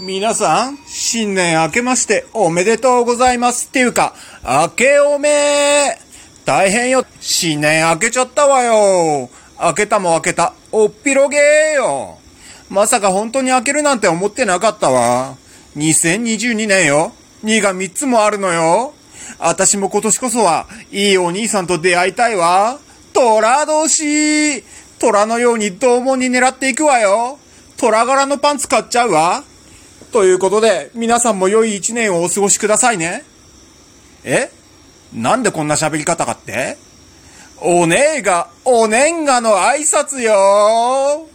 [0.00, 3.68] 皆さん、新年明けましておめでとうございます。
[3.68, 5.96] っていうか、明けおめ
[6.44, 7.06] 大変よ。
[7.20, 9.30] 新年明けちゃったわよ。
[9.62, 10.52] 明けたも明けた。
[10.72, 11.40] おっぴろげー
[11.74, 12.18] よ。
[12.68, 15.36] まさか本当に明けるなんて思ってなかったわ。
[15.76, 17.12] 2022年よ。
[17.44, 18.94] 2が3つもあるのよ。
[19.38, 22.80] 私も今年こそは、いいお兄さんと出会いたいわ。
[23.12, 24.64] 虎年
[24.98, 27.38] 虎のように同門に狙っていくわよ。
[27.76, 29.44] 虎柄のパンツ買っちゃうわ。
[30.14, 33.24] ということで、皆さんも良い一年をお過ごしくださいね。
[34.22, 34.48] え？
[35.12, 36.78] なんでこんな喋り方かって？
[37.60, 41.26] おねえが、おねんがの挨拶よ